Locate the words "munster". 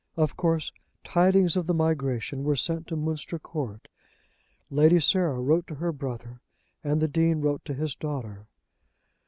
2.95-3.37